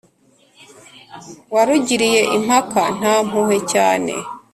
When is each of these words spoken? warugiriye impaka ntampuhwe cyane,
warugiriye 1.53 2.21
impaka 2.37 2.81
ntampuhwe 2.97 3.57
cyane, 3.73 4.13